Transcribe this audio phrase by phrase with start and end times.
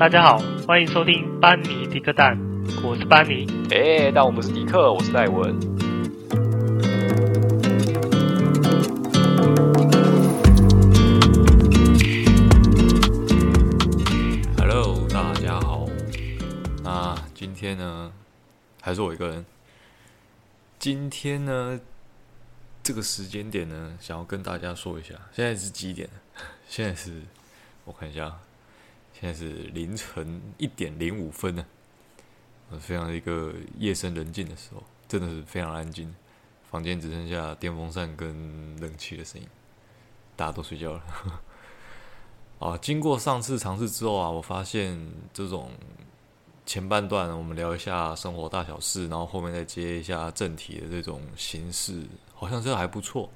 [0.00, 2.34] 大家好，欢迎收听班尼迪克蛋，
[2.82, 3.46] 我是班尼。
[3.70, 5.54] 哎，但我不是迪克，我是戴文。
[14.56, 15.86] Hello，大家好。
[16.82, 18.10] 那今天呢，
[18.80, 19.44] 还是我一个人。
[20.78, 21.78] 今天呢，
[22.82, 26.08] 这个时间点呢，想要跟大家说一下，现在是几点？
[26.66, 27.20] 现在是，
[27.84, 28.38] 我看一下。
[29.20, 31.66] 现在是凌晨一点零五分呢，
[32.80, 36.14] 非常一个夜深人静的时候，真的是非常安静，
[36.70, 39.46] 房间只剩下电风扇跟冷气的声音，
[40.36, 41.02] 大家都睡觉了。
[42.60, 44.98] 啊，经过上次尝试之后啊，我发现
[45.34, 45.70] 这种
[46.64, 53.28] 前半段我们聊一下生活大小事，然后后面再接一下正题的这种形式，好像这还不错。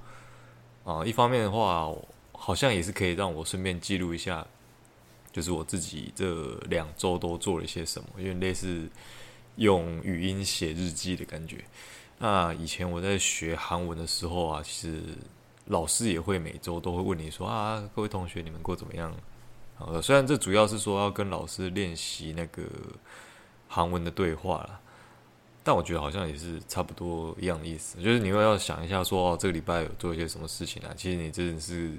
[0.85, 1.95] 啊，一方面的话，
[2.33, 4.47] 好像也是可以让我顺便记录一下。
[5.35, 8.89] 就是我自己这两周都做了些什么，因为类似
[9.57, 11.65] 用语音写日记的感觉。
[12.19, 15.03] 那以前我在学韩文的时候啊，其实
[15.67, 19.13] 老师也会每周都会问你说啊，各位同学你们过怎么样？
[19.75, 22.63] 好的，虽然这主要是说要跟老师练习那个
[23.67, 24.81] 韩文的对话啦，
[25.65, 28.01] 但我觉得好像也是差不多一样的意思。
[28.01, 30.95] 就是你会要想一下说哦，这个礼拜有做一些什么事情啊？
[30.97, 31.93] 其实你真的是。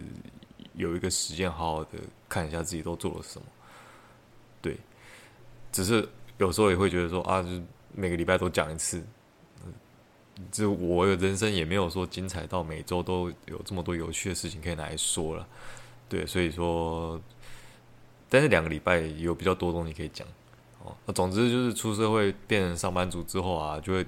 [0.75, 1.91] 有一个时间，好好的
[2.27, 3.47] 看一下自己都做了什么。
[4.61, 4.77] 对，
[5.71, 7.49] 只是有时候也会觉得说啊，就
[7.93, 9.03] 每个礼拜都讲一次，
[10.51, 15.47] 就我的人生也没有说精彩到每周都有这么多有趣的事情可以拿来说了。
[16.09, 17.21] 对，所以说，
[18.27, 20.27] 但是两个礼拜有比较多东西可以讲。
[20.83, 24.05] 哦，总之就是出社会变成上班族之后啊，就会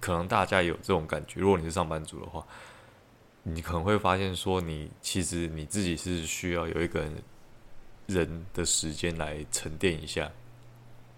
[0.00, 1.40] 可能大家有这种感觉。
[1.40, 2.46] 如果你是上班族的话。
[3.54, 7.04] 你可能会发现，说你其实你自己是需要有一个
[8.06, 10.30] 人的时间来沉淀一下。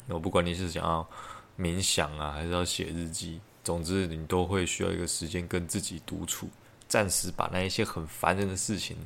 [0.09, 1.09] 我不管你是想要
[1.59, 6.49] 冥想啊，还是要写日记，总之你都会需要一个时间跟自己独处，
[6.88, 8.97] 暂时把那一些很烦人的事情，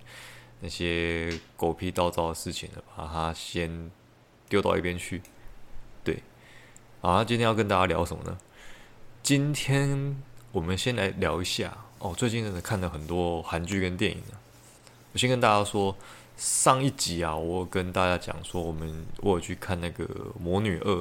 [0.60, 3.91] 那些狗屁倒灶的事情，把它先
[4.48, 5.21] 丢到一边去。
[6.03, 6.22] 对，
[7.00, 8.38] 好，今天要跟大家聊什么呢？
[9.22, 10.22] 今天
[10.53, 11.84] 我们先来聊一下。
[11.99, 14.41] 哦，最近真的看了很多韩剧跟电影啊。
[15.12, 15.97] 我先跟大家说，
[16.37, 20.04] 上一集啊，我跟大家讲说，我们我有去看那个
[20.38, 20.93] 《魔女二》。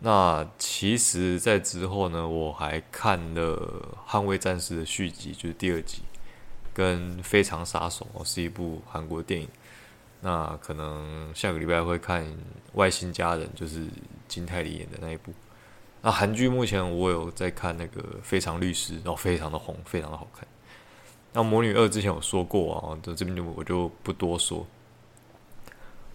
[0.00, 6.02] 那其实，在之后呢，我还看了《捍卫战士》的续集，就是第二集，
[6.72, 9.48] 跟《非常杀手》哦，是一部韩国电影。
[10.20, 12.24] 那可能下个礼拜会看
[12.74, 13.86] 《外星家人》，就是
[14.26, 15.32] 金泰梨演的那一部。
[16.08, 20.48] 那韩剧目前我有在看那个《非常律师》，然后非常的红，非常的好看。
[21.34, 24.66] 那《魔女二》之前有说过啊，这这边就我就不多说。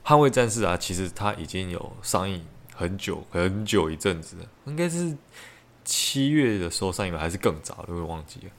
[0.09, 2.43] 《捍卫战士》啊，其实它已经有上映
[2.73, 5.15] 很久很久一阵子了，应该是
[5.85, 8.51] 七月的时候上映吧，还是更早，都会忘记了。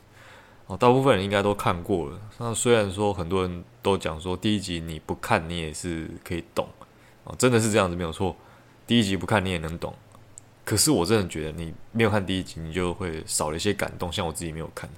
[0.68, 2.20] 哦，大部分人应该都看过了。
[2.38, 6.68] 那虽然说很多人都讲说第一集你不看你也是可以懂，
[7.24, 8.36] 哦，真的是这样子没有错，
[8.86, 9.92] 第一集不看你也能懂。
[10.64, 14.10] 可是我真的觉得，你没有看第一集，你就会少了一些感动。
[14.10, 14.88] 像我自己没有看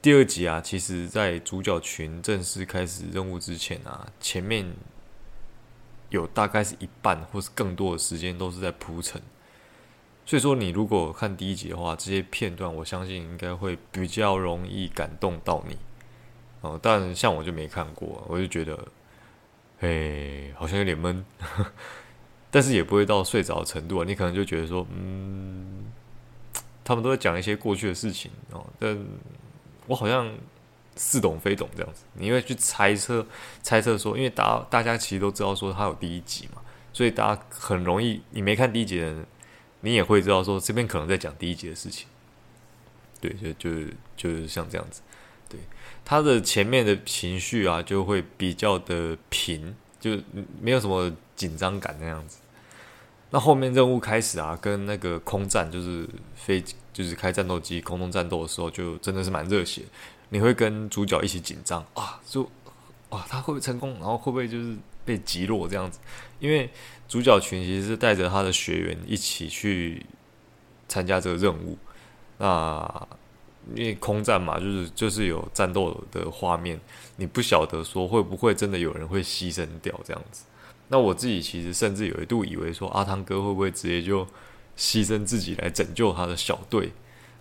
[0.00, 4.72] 第二集啊，其实，在主角群正式开始任务之前啊，前面
[6.10, 9.20] 有大概是一半或是更多的时间都是在铺陈。
[10.24, 15.76] 所以说，你如果看第一集的话，这些片段我相信应该会比较容易感动到你。
[16.62, 18.88] 哦，但像我就没看过，我就觉得，
[19.80, 21.24] 哎，好像有点闷。
[22.50, 25.86] 但是也不会到睡着的程度啊，你可能就觉得说，嗯，
[26.84, 28.98] 他们都在讲一些过去的事情哦，但
[29.86, 30.32] 我好像
[30.96, 32.04] 似懂非懂这样子。
[32.14, 33.26] 你会去猜测，
[33.62, 36.62] 猜测说，因为大大家其实都知道说他有第一集嘛，
[36.92, 39.26] 所以大家很容易，你没看第一集的人，
[39.80, 42.06] 你也会知道说这边可能在讲第一集的事情。
[43.20, 43.86] 对，就就
[44.16, 45.00] 就是像这样子，
[45.48, 45.58] 对，
[46.04, 50.18] 他的前面的情绪啊就会比较的平，就
[50.60, 52.38] 没有什么紧张感那样子。
[53.30, 56.62] 那后面任务开始啊，跟那个空战就是飞，
[56.92, 59.82] 就是开战斗机空中战斗的时候，就真的是蛮热血。
[60.28, 62.42] 你会跟主角一起紧张啊，就
[63.10, 63.94] 啊，他会不会成功？
[63.94, 65.98] 然后会不会就是被击落这样子？
[66.40, 66.68] 因为
[67.08, 70.04] 主角群其实是带着他的学员一起去
[70.88, 71.76] 参加这个任务。
[72.38, 73.08] 那
[73.74, 76.80] 因为空战嘛，就是就是有战斗的画面，
[77.16, 80.44] 你不晓得说会不会真的有人会牺牲掉这样子。
[80.88, 84.24] 那我自己其实甚至有一度以为说阿汤哥会不会直接就
[84.76, 86.90] 牺牲自己来拯救他的小队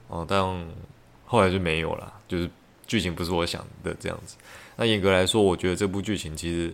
[0.08, 0.42] 哦，但
[1.26, 2.50] 后来就没有了，就是
[2.88, 4.36] 剧情不是我想的这样子。
[4.78, 6.74] 那严格来说，我觉得这部剧情其实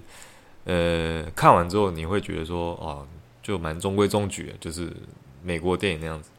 [0.66, 3.08] 呃，看完之后你会觉得说，哦，
[3.42, 4.92] 就蛮中规中矩的，就是
[5.44, 6.30] 美国电影那样子。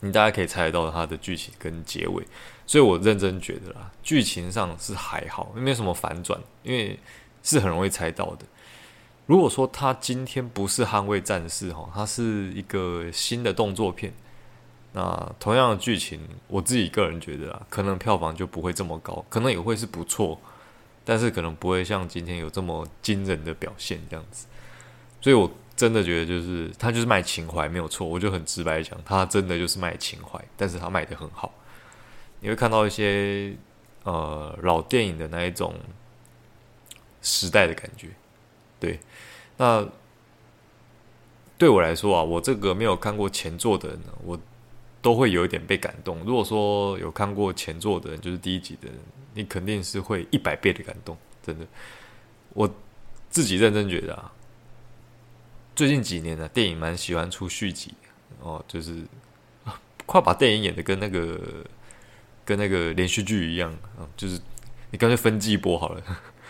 [0.00, 2.22] 你大家可以猜得到它的剧情跟结尾，
[2.66, 6.98] 所以我认真觉得啦，剧情上是还好，没有什么反转，因为
[7.42, 8.44] 是很容易猜到的。
[9.26, 14.12] 如果说他今天不是捍卫战士哈，他是一个新的动作片，
[14.92, 20.38] 那同样的剧情，我自己个人觉得啊，可能票房就不会这么高，可能也会是不错，
[21.04, 24.46] 但是可能不会像今天有这么惊人的表现这样子。
[25.22, 31.54] 所以我真的觉得就是他就是卖情怀没有错，我就很直白讲，他真的就是卖情怀，但是他卖的很好。
[32.40, 33.56] 你会看到一些
[34.02, 35.74] 呃老电影的那一种
[37.22, 38.10] 时代的感觉。
[38.84, 39.00] 对，
[39.56, 39.88] 那
[41.56, 44.38] 对我来说啊，我这个没有看过前作的人呢，我
[45.00, 46.18] 都会有一点被感动。
[46.26, 48.98] 如果说有看过前作的人，就是第一集的人，
[49.32, 51.66] 你肯定是会一百倍的感动，真的。
[52.50, 52.68] 我
[53.30, 54.30] 自己认真觉得啊，
[55.74, 57.94] 最近几年呢，电影蛮喜欢出续集
[58.40, 59.02] 哦，就是
[60.04, 61.40] 快把电影演的跟那个
[62.44, 64.38] 跟那个连续剧一样啊，就是
[64.90, 66.02] 你干脆分季播好了。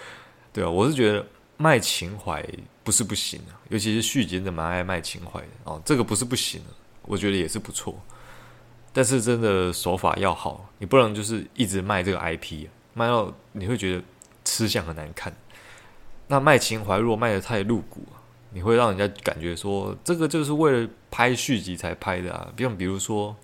[0.52, 1.24] 对啊，我是觉得。
[1.56, 2.44] 卖情怀
[2.82, 5.80] 不是不行啊，尤其是续集真的蛮爱卖情怀的哦。
[5.84, 6.70] 这个不是不行啊，
[7.02, 7.98] 我觉得也是不错。
[8.92, 14.02] 但是真的手法要好，你不能就是一直卖这个 IP 啊，卖到你会觉得
[14.44, 15.34] 吃相很难看。
[16.26, 18.06] 那卖情怀如果卖得太露骨，
[18.50, 22.52] 你会让人家感觉说这个就是为了拍续集才拍的啊。
[22.56, 23.34] 像比如说，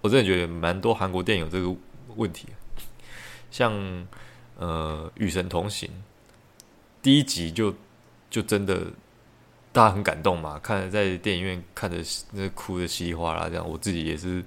[0.00, 1.74] 我真的觉得蛮多韩国电影这个
[2.16, 2.48] 问题，
[3.50, 3.72] 像
[4.58, 5.88] 呃《与神同行》。
[7.04, 7.74] 第一集就
[8.30, 8.80] 就真的
[9.72, 11.98] 大家很感动嘛，看在电影院看的
[12.32, 14.42] 那哭的稀里哗啦，这样我自己也是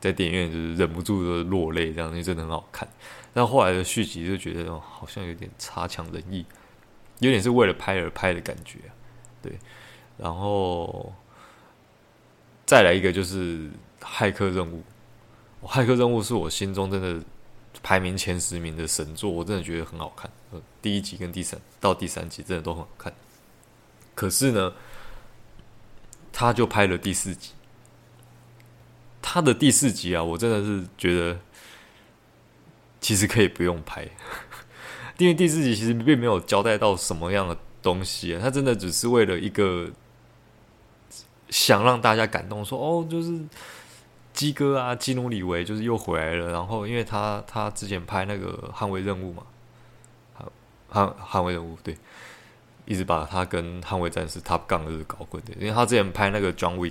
[0.00, 2.88] 在电影院就是忍不住的落泪，这样因为真的很好看。
[3.34, 6.46] 但后来的续集就觉得哦，好像有点差强人意，
[7.18, 8.78] 有点是为了拍而拍的感觉，
[9.42, 9.52] 对。
[10.16, 11.12] 然后
[12.64, 13.68] 再来一个就是
[14.00, 14.82] 《骇客任务》，
[15.68, 17.20] 《骇客任务》是我心中真的。
[17.82, 20.30] 排名前十名的神作，我真的觉得很好看。
[20.80, 23.12] 第一集跟第三到第三集真的都很好看。
[24.14, 24.72] 可是呢，
[26.32, 27.50] 他就拍了第四集。
[29.20, 31.38] 他的第四集啊，我真的是觉得
[33.00, 34.08] 其实可以不用拍，
[35.18, 38.38] 因为第四集其实并没有交代到什么样的东西。
[38.38, 39.90] 他真的只是为了一个
[41.48, 43.40] 想让大家感动，说哦，就是。
[44.34, 46.50] 基哥啊，基努里维就是又回来了。
[46.50, 49.42] 然后，因为他他之前拍那个《捍卫任务》嘛，
[50.92, 51.96] 捍捍卫任务对，
[52.84, 55.52] 一直把他跟《捍卫战士》Top 杠就是搞混的。
[55.58, 56.90] 因为他之前拍那个《John Wick》，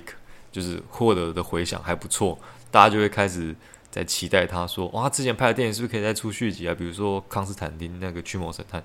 [0.50, 2.38] 就是获得的回响还不错，
[2.70, 3.54] 大家就会开始
[3.90, 6.74] 在期待他说，哇，他之前拍的电影是不是可以再出续集啊？
[6.74, 8.80] 比如说《康斯坦丁》那个《驱魔神探》，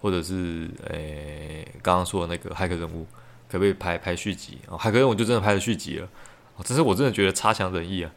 [0.00, 3.02] 或者是诶刚刚说的那个《骇客任务》，
[3.50, 4.74] 可不可以拍拍续集啊？
[4.78, 6.08] 《骇客任务》就真的拍了续集了。
[6.62, 8.12] 只是我真的觉得差强人意啊！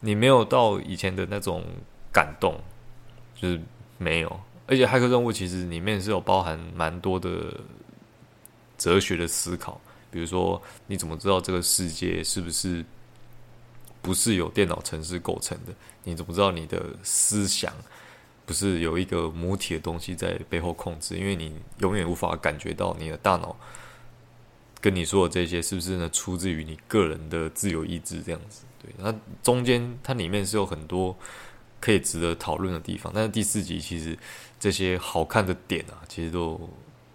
[0.00, 1.64] 你没有到以前的那种
[2.12, 2.60] 感动，
[3.34, 3.60] 就是
[3.98, 4.40] 没有。
[4.72, 7.60] 而且《骇客任务》其实里面是有包含蛮多的
[8.78, 9.78] 哲学的思考，
[10.10, 12.82] 比如说你怎么知道这个世界是不是
[14.00, 15.74] 不是由电脑程式构成的？
[16.04, 17.70] 你怎么知道你的思想
[18.46, 21.18] 不是有一个母体的东西在背后控制？
[21.18, 23.54] 因为你永远无法感觉到你的大脑。
[24.80, 26.08] 跟你说的这些是不是呢？
[26.08, 28.64] 出自于你个人的自由意志这样子？
[28.82, 31.14] 对，它中间它里面是有很多
[31.78, 34.18] 可以值得讨论的地方，但是第四集其实
[34.62, 36.70] 这些好看的点啊，其实都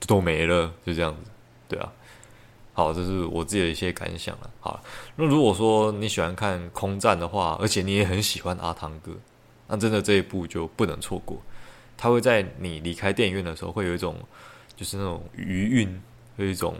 [0.05, 1.31] 都没了，就这样子，
[1.69, 1.89] 对啊。
[2.73, 4.49] 好，这是我自己的一些感想了。
[4.59, 4.83] 好，
[5.15, 9.13] 那如果说你喜欢看空战的话，而且你也很喜欢阿汤哥，
[9.67, 11.41] 那真的这一部就不能错过。
[11.95, 14.17] 他会在你离开电影院的时候，会有一种
[14.75, 16.01] 就是那种余韵，
[16.35, 16.75] 有一种。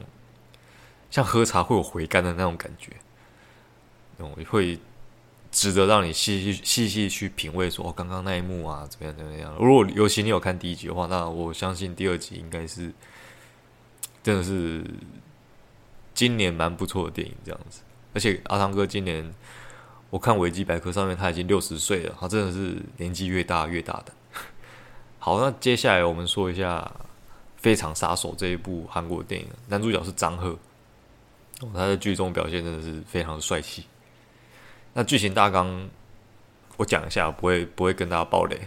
[1.10, 2.92] 像喝茶会有回甘的那种感觉，
[4.20, 4.78] 嗯，会
[5.52, 7.70] 值得让你细细细细去品味。
[7.70, 9.54] 说哦，刚刚那一幕啊，怎么样怎么样？
[9.60, 12.92] 如果尤其你有看第一集的话，那我相信第二集应该是
[14.24, 14.84] 真的是
[16.14, 17.82] 今年蛮不错的电影这样子。
[18.14, 19.34] 而且阿汤哥今年
[20.10, 24.14] 我看维基百科上面他已经六十岁了，他真的是年纪越大越大的。
[25.20, 26.80] 好，那接下来我们说一下
[27.58, 30.58] 《非常杀手》这一部韩国电影，男主角是张赫。
[31.74, 33.86] 他在剧中表现真的是非常帅气。
[34.98, 35.88] 那剧情大纲
[36.76, 38.60] 我讲一下，不会不会跟大家爆雷。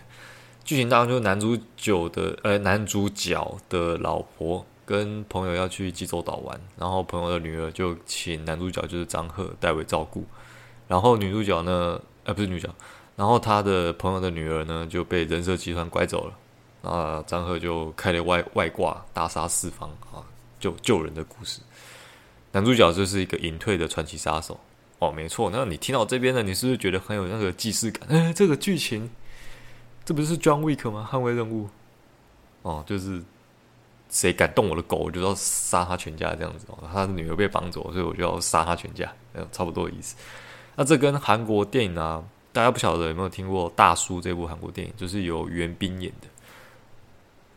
[0.62, 10.24] 剧情大纲就是男主角的呃男主角的老婆跟朋友要去济州岛玩，然后朋友的女儿就请男主角就是张赫代为照顾，
[10.86, 12.74] 然后女主角呢呃不是女主角，
[13.16, 16.34] 然后他的朋友的女儿呢就被人设集团拐走了，
[16.82, 20.22] 那张赫就开了外外挂，大杀四方啊，
[20.60, 21.60] 救救人的故事。
[22.52, 24.60] 男主角就是一个隐退的传奇杀手
[25.00, 25.50] 哦，没错。
[25.50, 28.06] 那你听到这边呢，你是不是觉得很有那个既视感？
[28.10, 29.10] 哎，这个剧情，
[30.04, 31.08] 这不是 John Wick 吗？
[31.10, 31.68] 捍卫任务
[32.62, 33.22] 哦，就是
[34.10, 36.78] 谁敢动我的狗，我就要杀他全家这样子哦。
[36.92, 39.10] 他的女儿被绑走，所以我就要杀他全家，
[39.50, 40.14] 差不多的意思。
[40.76, 46.28] 那这跟韩国电影啊，大家不晓得有没有听过《大叔》这部韩国电影，就是由元彬演的，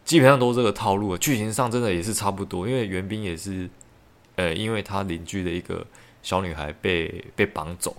[0.05, 1.17] 基本上都是这个套路。
[1.17, 3.69] 剧情上真的也是差不多，因为元彬也是。
[4.35, 5.85] 呃，因为他邻居的一个
[6.23, 7.95] 小女孩被被绑走，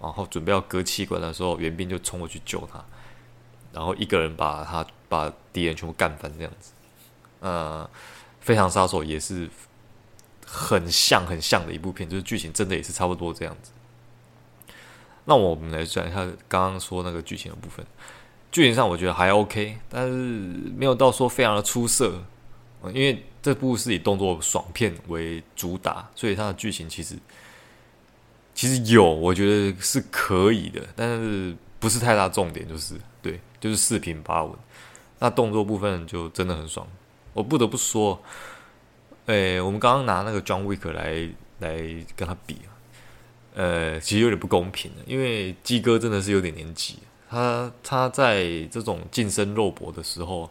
[0.00, 2.82] 然后准备要割器官的时候，元彬就冲过去救她，
[3.72, 6.72] 然后一个人把他把敌人全部干翻这样子。
[7.40, 7.90] 呃，
[8.40, 9.50] 非常杀手也是
[10.46, 13.72] 很像很像的一部片，就是剧情真的也是差不多这样子。
[15.24, 17.84] 那我们来讲一下刚刚说那个剧情的部分，
[18.50, 22.22] 剧情上我觉得还 OK，但是没有到说非常的出色。
[22.82, 27.14] 因为这部是以动作爽片为主打，所以它的剧情其实
[28.60, 34.54] 其实有，我觉得是可以的，但是不是太大重点，就是对，就是四平八稳。
[35.18, 36.86] 那动作部分就真的很爽，
[37.32, 38.22] 我不得不说，
[39.24, 41.26] 诶，我们刚刚拿那个 John Wick 来
[41.60, 42.58] 来跟他比，
[43.54, 46.98] 呃，其实有点不公平，因为鸡哥真的是有点年纪，
[47.30, 50.50] 他他在这种近身肉搏的时候，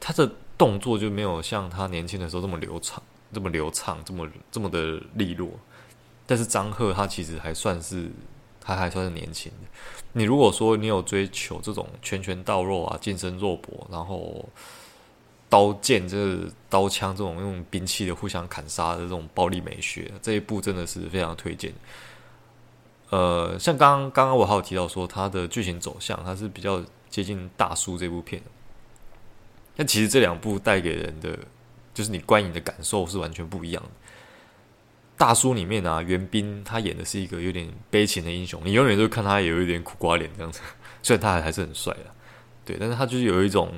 [0.00, 0.28] 他的。
[0.58, 5.48] 动作就没有像他年轻的时候这么流畅，这么流畅，这么这么的利落。
[6.30, 8.08] 但是张赫他其实还算是，
[8.60, 9.68] 他还算是年轻的。
[10.12, 14.48] 你如果说你有追求这种拳拳到肉啊、近身肉搏，然后
[15.48, 21.72] 刀剑这个刀枪这种用兵器的互相砍杀的这种暴力美学，这一部真的是非常推荐。
[23.08, 28.40] 呃，像刚刚刚我还有提到说，他的剧情走向，他是比较接近大叔这部片。
[29.74, 31.36] 但其实这两部带给人的，
[31.92, 33.90] 就是你观影的感受是完全不一样的。
[35.20, 40.60] 大叔里面啊，元彬他演的是一个有点悲情的英雄，你永远都看他有一点苦瓜脸这样子，
[41.04, 42.06] 虽然他还还是很帅的，
[42.64, 43.70] 对，但是他就是有一种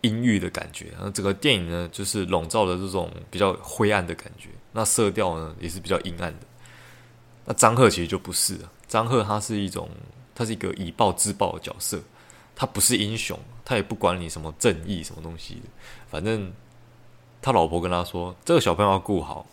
[0.00, 0.86] 阴郁的感觉。
[0.94, 6.46] 然后整个电影呢，就是笼罩了这种比较灰暗的感觉，那色调呢也是比较阴暗的。
[7.44, 9.90] 那张赫其实就不是了，张赫他是一种，
[10.34, 12.00] 他是一个以暴制暴的角色。
[12.54, 15.68] 他不是英雄，他也不管你什么正义什么东西的，
[16.08, 16.50] 反正
[17.42, 19.46] 他老婆跟他说：“这个小朋友要顾好，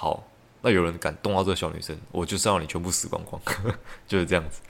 [0.00, 0.22] 好，
[0.62, 3.42] 那有人敢动到这个小女生，我就是要你全部死光光。
[4.06, 4.60] ”就是这样子。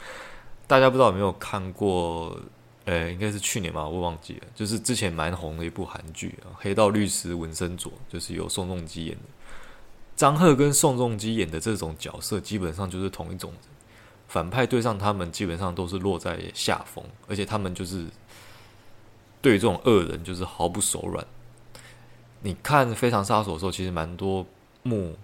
[0.66, 2.34] 大家不知道有没有看过？
[2.86, 4.46] 呃，应该是去年吧，我忘记了。
[4.54, 9.24] 就是之前蛮红的一部韩剧啊《黑道律师文森佐》，就是由宋仲基演的。
[10.16, 13.52] 张赫跟宋仲基演的这种角色，基本上就是同一种。
[14.28, 18.06] 反派对上他们，基本上都是落在下风，而且他们就是
[19.42, 21.26] 对这种恶人就是毫不手软。
[22.40, 24.46] 你看《非常杀手》的时候，其实蛮多
[24.82, 25.16] 幕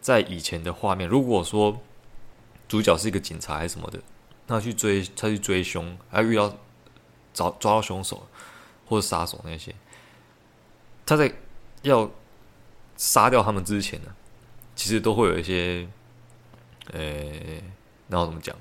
[0.00, 1.08] 在以前的画面。
[1.08, 1.80] 如果说
[2.68, 4.00] 主角是一个警察还是什么的，
[4.46, 6.56] 他去追他去追凶，还遇到
[7.32, 8.26] 找抓到凶手
[8.86, 9.74] 或者杀手那些，
[11.06, 11.32] 他在
[11.82, 12.10] 要
[12.96, 14.14] 杀掉他们之前呢，
[14.74, 15.88] 其实都会有一些，
[16.92, 17.64] 呃、欸。
[18.06, 18.54] 然后怎么讲，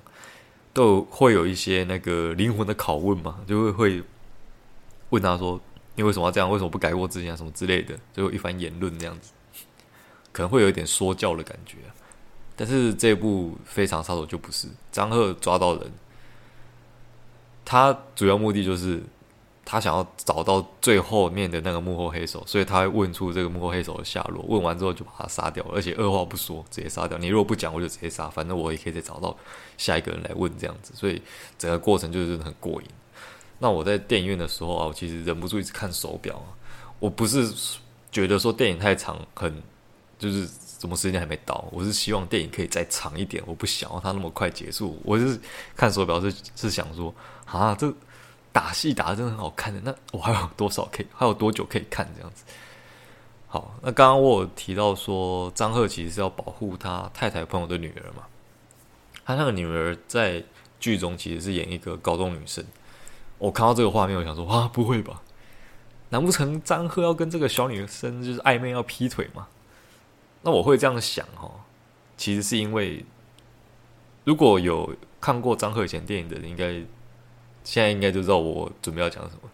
[0.72, 4.03] 都会有一些那个灵魂的拷问嘛，就会会
[5.10, 5.60] 问他说
[5.96, 6.50] ：“你为什么要这样？
[6.50, 7.36] 为什么不改过自己啊？
[7.36, 9.34] 什么之类的？”就有一番言论这样子，
[10.34, 11.78] 可能会有一点说教的感觉。
[12.58, 15.90] 但是这部《非常杀手》就不是张赫抓到人，
[17.63, 19.02] 他主要目的就是。
[19.66, 24.44] 他想要找到最后面的那个幕后黑手，所以他会问出这个幕后黑手的下落。
[24.46, 27.18] 问完之后就把他杀掉，而且二话不说直接杀掉。
[27.18, 29.34] 你如果不讲，我就直接杀，反正我也可以再找到
[29.78, 30.92] 下一个人来问这样子。
[30.94, 31.22] 所以
[31.58, 32.88] 整个过程就是很过瘾。
[33.60, 36.44] 那我在电影院的时候啊，我其实忍不住一直看手表。
[37.00, 37.50] 我不是
[38.12, 39.63] 觉得说电影太长，很
[40.17, 40.48] 就是
[40.79, 43.43] 什么时间还没到，我是希望电影可以再长一点。
[43.46, 45.00] 我不想要它那么快结束。
[45.03, 45.39] 我是
[45.75, 47.13] 看手表是是想说
[47.46, 47.93] 啊这。
[48.53, 52.43] 打戏打得真的很好看的，那我还有多少可以，还有多久可以看这样子？
[53.48, 58.27] 好，那刚刚我有提到说张赫其实是要保护他太太朋友的女儿嘛，
[59.25, 60.43] 他那个女儿在
[60.79, 62.63] 剧中其实是演一个高中女生。
[63.39, 65.24] 我看到这个画面，我想说哇，不会吧？
[66.10, 69.48] 难不成张赫要跟这个小女生就是暧昧要劈腿吗？
[70.43, 71.50] 那我会这样想哈，
[72.15, 73.03] 其实是因为
[74.23, 76.83] 如果有看过张赫以前电影的人，应该。
[77.65, 79.50] 现在应该就知道我准备要讲什么，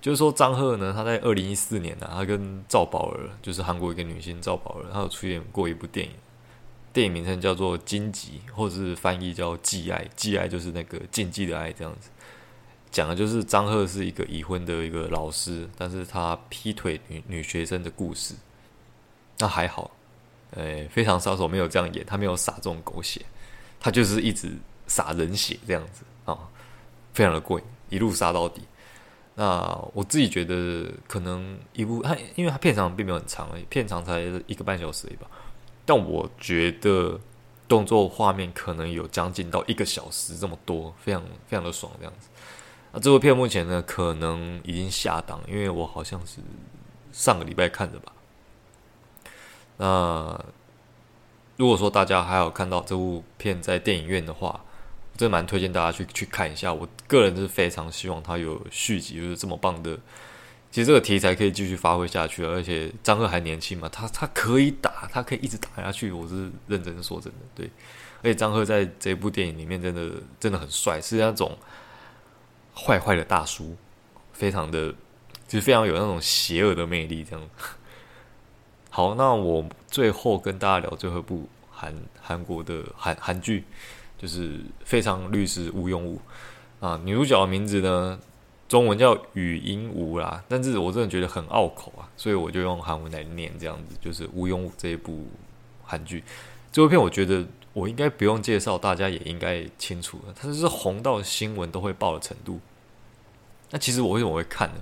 [0.00, 6.12] 就是说张赫呢，他在二零一四年呢、他跟赵宝儿，就是韩国一个女星赵宝儿，她有出演过一部电影，
[6.92, 12.10] 电影名称叫做《荆棘》，或者是翻译叫《忌爱》，忌爱就是那个禁忌的爱这样子。
[12.92, 18.36] 讲的就是张赫是一个已婚的一个老师，但是他劈腿女女学生的故事。
[19.38, 19.90] 那还好，
[20.52, 23.24] 诶，非常杀手没有这样演，他没有撒这种狗血，
[23.80, 24.52] 他就是一直
[24.86, 26.38] 撒人血这样子啊，
[27.12, 28.62] 非常的贵，一路杀到底。
[29.36, 35.26] 那我自己觉得，可能一部它，因为它片长并没有很长，片长才一个半小时而已吧。
[35.84, 37.20] 但我觉得
[37.66, 42.28] 动作画面可能有将近到一个小时这么多，非常非常的爽这样子。
[42.92, 46.38] 那这部片目前呢，可能已经下档，因为我好像是
[47.12, 48.12] 上个礼拜看的吧。
[49.76, 50.44] 那
[51.56, 54.64] 如果说大家还有看到这部片在电影院的话，
[55.16, 56.72] 真的蛮推荐大家去去看一下。
[56.72, 59.98] 我个人是非常希望它有续集，就是这么棒的。
[60.70, 66.10] 其实这个题材可以继续发挥下去，而且张赫还年轻嘛，他他可以打，他可以一直打下去。
[66.10, 67.70] 我是认真说真的，对。
[68.22, 71.56] 而且张赫在这部电影里面真的真的很帅，是那种
[72.74, 73.76] 坏坏的大叔，
[74.32, 74.92] 非常的
[75.46, 77.50] 就是非常有那种邪恶的魅力，这样。
[78.96, 83.64] 好，那我最后跟大家聊最后一部韩韩国的韩韩剧。
[84.16, 86.16] 就是《非常律师禹英禑》
[86.86, 88.16] 啊，女主角的名字呢，
[88.68, 93.96] 中文叫禹英禑啦，但是我真的觉得很拗口啊，所以我就用韩文来念这样子。
[94.00, 95.26] 就是禹英禑这一部
[95.82, 96.22] 韩剧，
[96.70, 102.60] 这部片我觉得我应该不用介绍，大家也应该清楚了，它就是红到新闻都会报的程度。
[103.70, 104.76] 那其实我为什么会看呢？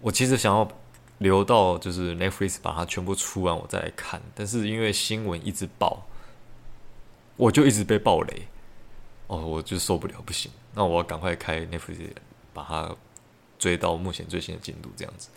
[0.00, 0.66] 我其实想要
[1.22, 6.06] 留到就是 Netflix 把它全部出完我再来看，但是因为新闻一直爆。
[7.36, 8.46] 我就一直被暴雷，
[9.26, 11.96] 哦，我就受不了，不行，那我要赶快开 Netflix
[12.52, 12.94] 把它
[13.58, 15.30] 追到目前最新的进度，这样子。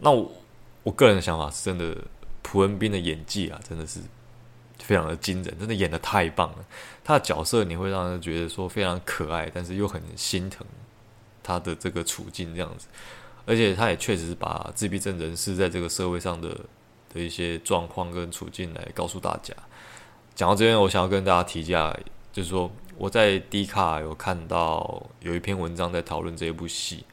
[0.00, 0.30] 那我
[0.82, 1.96] 我个人的想法是真的，
[2.42, 4.00] 朴恩斌的演技啊，真的是
[4.80, 6.64] 非常的惊人，真的演得太棒了。
[7.04, 10.66] 他的角色你会让人觉得说非常可爱，但是又很心疼
[11.44, 12.88] 他的这个处境这样子。
[13.46, 16.48] 而且他也确实是把自闭症人士在这个社会上的
[17.12, 19.54] 的一些状况跟处境来告诉大家。
[20.34, 21.96] 讲到这边，我想要跟大家提一下，
[22.32, 27.04] 就是说我在 D 卡有看到有一篇文章在讨论这一部戏，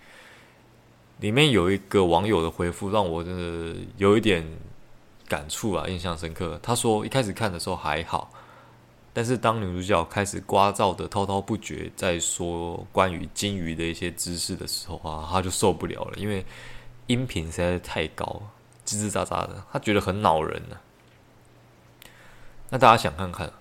[1.20, 4.44] 里面有一个网友的回复让我真的有一点
[5.28, 6.60] 感触啊，印象深刻。
[6.64, 8.32] 他说一开始看的时候还好，
[9.14, 16.46] 但是当女主角开始聒噪的滔滔不绝在说关于金鱼的一些知识的时候啊，她就受不了了，因为
[17.08, 18.42] 音频实在是太高，
[18.86, 20.82] 吱吱喳喳的，她觉得很恼人呢、啊。
[22.70, 23.52] 那大家想看看，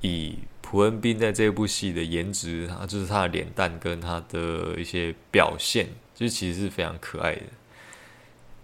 [0.00, 7.42] 以朴恩斌在这部戏的颜值，啊就是他的脸蛋跟他的一些表现，就其实是非常可爱的。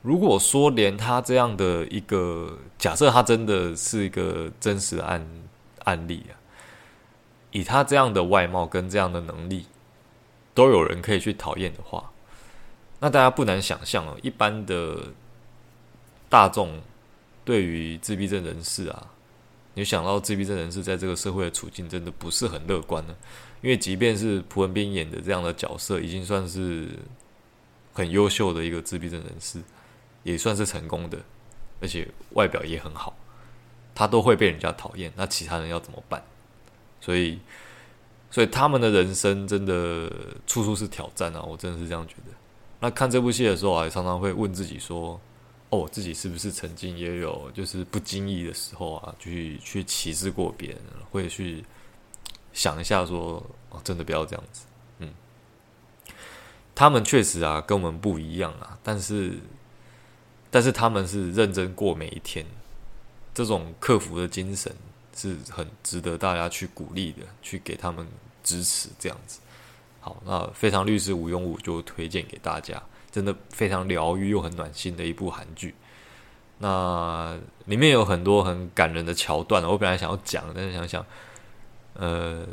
[0.03, 5.27] 如果说连他这样的一个假设，他真的是一个真实的案
[5.85, 6.37] 案例啊，
[7.53, 9.67] 以他这样的外貌跟这样的能力，
[10.53, 12.13] 都有人可以去讨厌的话，
[13.01, 15.13] 那大家不难想象哦，一般的
[16.29, 16.81] 大众
[17.45, 19.11] 对于自闭症人士啊。
[19.77, 23.17] 你想到自闭症人士在这个社会的处境真的不是很乐观呢？
[23.61, 26.89] 因为即便是蒲文斌演的这样的角色，已经算是
[27.93, 29.61] 很优秀的一个自闭症人士，
[30.23, 31.19] 也算是成功的，
[31.81, 33.17] 而且外表也很好，
[33.95, 36.23] 他都会被人家讨厌，那其他人要怎么办？
[37.01, 37.39] 所以，
[38.31, 40.11] 所以他们的人生真的
[40.47, 41.43] 处处是挑战啊！
[41.43, 42.33] 我真的是这样觉得。
[42.81, 45.21] 那看这部戏的时候啊，还常常会问自己说。
[45.71, 50.79] 哦，自己是不是曾经也有就是不经意的时候啊，去去歧视过别人，
[51.11, 51.65] 会去
[52.53, 54.67] 想一下说，哦，真的不要这样子。
[55.01, 55.13] 嗯，
[56.77, 59.33] 他们确实啊跟我们不一样啊，但是
[60.49, 62.47] 但是他们是认真过每一天，
[63.35, 64.73] 这种克服的精神
[65.15, 68.07] 是很值得大家去鼓励的，去给他们
[68.43, 69.41] 支持这样子。
[70.01, 72.83] 好，那非常律师禹英禑就推荐给大家。
[73.11, 75.73] 真的非常疗愈又很暖心的一部韩剧，
[76.59, 79.63] 那里面有很多很感人的桥段。
[79.63, 81.07] 我本来想要讲，但是想想，
[81.93, 82.45] 呃，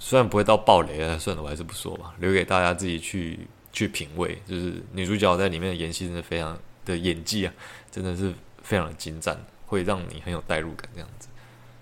[0.00, 3.38] 虽然不会到爆雷啊，算了，我还是不说吧，留给大家自己去
[3.72, 4.36] 去品味。
[4.48, 7.54] 就是女主角在里面的演戏真的非常的演技啊，
[7.92, 9.40] 真的是非常的精湛，
[9.70, 11.28] 会让你很有代入感这样子。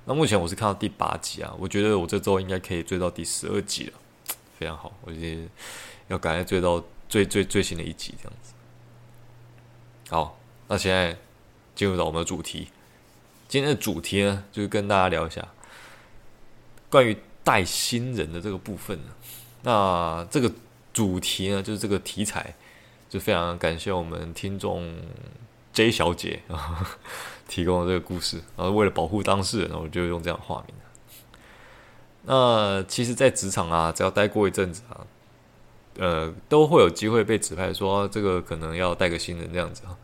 [0.05, 3.93] 那目前我是看到第八集啊，我觉得我这周应该可以追到第十二集了，
[4.57, 5.49] 非常好，我觉得
[6.07, 6.81] 要赶快追到。
[7.11, 8.53] 最最最新的一集这样子，
[10.11, 11.17] 好，那现在
[11.75, 12.69] 进入到我们的主题。
[13.49, 15.49] 今天的主题呢，就是跟大家聊一下
[16.91, 19.01] 关于带新人的这个部分。
[19.63, 20.53] 那这个
[20.93, 22.55] 主题呢，就是这个题材，
[23.09, 24.95] 就非常感谢我们听众
[25.79, 26.85] J 小姐啊
[27.47, 28.39] 提供的这个故事。
[28.57, 30.75] 然后为了保护当事人，我就用这样化名。
[32.25, 35.07] 那其实，在职场啊，只要待过一阵子啊。
[36.01, 39.97] 呃，都会有机会被指派说这个可能要带个新人这样子啊。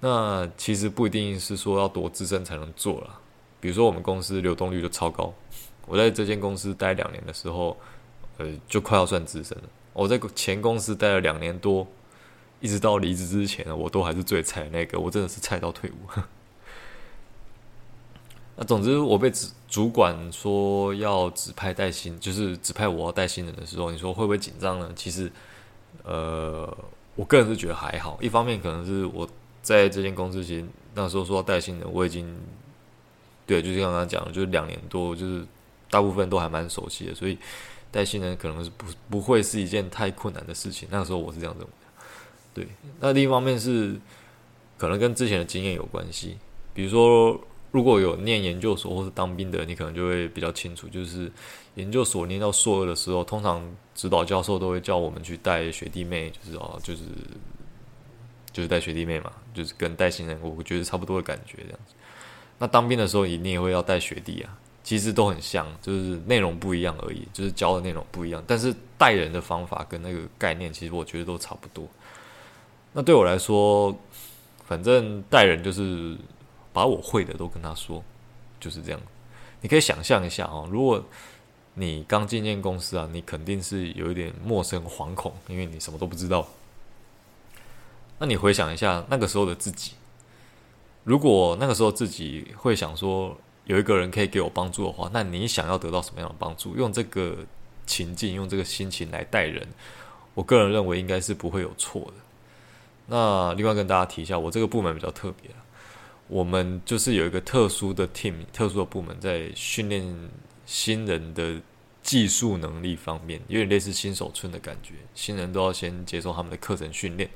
[0.00, 3.20] 那其实不一定是说要多资深才能做啦。
[3.60, 5.32] 比如说我们公司流动率就超高，
[5.86, 7.76] 我在这间公司待两年的时候，
[8.38, 9.64] 呃，就快要算资深了。
[9.92, 11.86] 我在前公司待了两年多，
[12.62, 15.94] 一直到离职之前，我都还是最菜的那个，我真的是菜到退伍。
[18.54, 24.92] 那总之，我被主主管说要指派带新，就是指派我要带新人的时候，你说会不会紧张呢？
[24.94, 25.30] 其实，
[26.04, 26.72] 呃，
[27.16, 28.16] 我个人是觉得还好。
[28.20, 29.28] 一方面可能是我
[29.60, 32.38] 在这间公司其实那时候说要带新人，我已经
[33.44, 35.44] 对，就是刚刚讲的，就是两年多，就是
[35.90, 37.36] 大部分都还蛮熟悉的，所以
[37.90, 40.86] 带新人可能是不不会是一件太困难的事情。
[40.92, 41.72] 那个时候我是这样认为。
[42.54, 42.66] 对，
[43.00, 43.96] 那另一方面是
[44.78, 46.38] 可能跟之前的经验有关系，
[46.74, 47.40] 比如说。
[47.72, 50.86] 如果有念研究所或是当兵的，你可能就会比较清楚。
[50.88, 51.32] 就是
[51.76, 57.04] 研究所念到硕二的时候，通常指导教授都会叫我们去带学弟妹，就是哦，就是
[58.52, 61.94] 就是带学弟妹嘛，就是跟带新人，我觉得差不多的感觉这样子。
[62.58, 71.88] 那当兵的时候，你也会要带学弟啊，其实都很像，就是内容不一样而已，就是教的内容不一样，但是带人的方法跟那个概念，其实我觉得都差不多。
[72.92, 73.96] 那对我来说，
[74.66, 76.16] 反正带人就是。
[76.74, 78.02] 把我会的都跟他说，
[78.58, 79.00] 就是这样。
[79.60, 81.04] 你可以想象一下哦，如果
[81.74, 86.48] 你刚进进公司啊，你肯定是有一点陌生、惶恐，因为你什么都不知道。
[88.18, 89.92] 那你回想一下那个时候的自己，
[91.04, 96.74] 如果那个时候自己会想说有一个人可以给我帮助的话，那你想要得到什么样的帮助？
[96.74, 97.36] 用这个
[97.84, 99.68] 情境，用这个心情来带人，
[100.32, 102.14] 我个人认为应该是不会有错的。
[103.06, 105.50] 那另外跟大家提一下，我这个部门比较特别。
[106.28, 110.30] 我们就是有一个特殊的 team，特殊的部门在训练
[110.64, 111.60] 新人的
[112.02, 114.94] 技术能力方面，有点类似新手村的感觉。
[115.14, 117.28] 新人都要先接受他们的课程训练，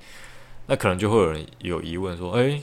[0.66, 2.62] 那可能就会有人有疑问说：“哎，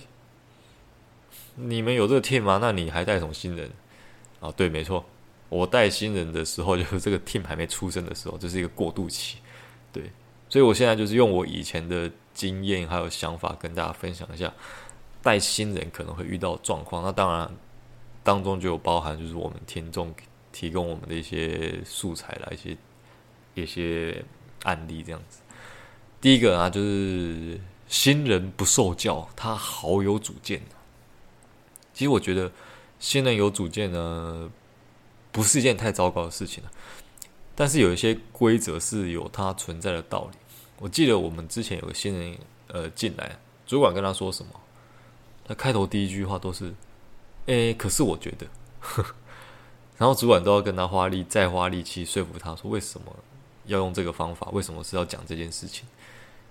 [1.56, 2.58] 你们有这个 team 吗？
[2.60, 3.70] 那你还带什么新人？”
[4.40, 5.06] 啊，对，没错，
[5.50, 9.38] 我带新人的时候，就是这个 team 还没出生的时候，就是一个过渡期。
[9.92, 10.12] 对，
[10.54, 14.54] 所以我现在就是用我以前的经验还有想法跟大家分享一下。
[15.24, 17.50] 带新人可能会遇到状况，那当然
[18.22, 20.14] 当中就有包含就是我们听众
[20.52, 22.78] 提供我们的一些素材啦，一些
[23.56, 24.24] 一些
[24.62, 25.40] 案例这样子。
[26.22, 30.62] 第一个啊，就是新人不受教，他好有主见。
[31.96, 32.52] 其实我觉得
[33.00, 34.52] 新人有主见呢，
[35.32, 36.64] 不是一件太糟糕的事情，
[37.56, 40.38] 但是有一些规则是有它存在的道理。
[40.84, 44.52] 我记得我们之前有个新人呃进来，主管跟他说什么？
[45.48, 46.74] 他开头第一句话都是
[47.48, 48.46] ：“诶，可是我觉得。
[49.98, 53.16] ”然后主管都要跟他花力再花力气说服他说为什么
[53.66, 55.88] 要用这个方法，为什么是要讲这件事情。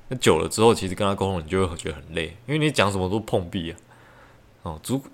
[0.09, 3.77] 那久了之后，其实跟他沟通，你就会觉得很累，因为你讲什么都碰壁啊。
[4.63, 5.05] 哦，主